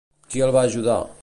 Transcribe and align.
Qui 0.31 0.41
el 0.45 0.53
va 0.57 0.65
ajudar? 0.71 0.99